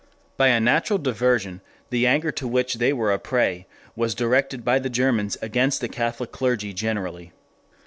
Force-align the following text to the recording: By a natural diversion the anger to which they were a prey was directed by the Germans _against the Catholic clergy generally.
By 0.35 0.47
a 0.47 0.59
natural 0.59 0.97
diversion 0.97 1.61
the 1.91 2.07
anger 2.07 2.31
to 2.31 2.47
which 2.47 2.79
they 2.79 2.91
were 2.91 3.13
a 3.13 3.19
prey 3.19 3.67
was 3.95 4.15
directed 4.15 4.65
by 4.65 4.79
the 4.79 4.89
Germans 4.89 5.37
_against 5.43 5.77
the 5.79 5.87
Catholic 5.89 6.31
clergy 6.31 6.73
generally. 6.73 7.33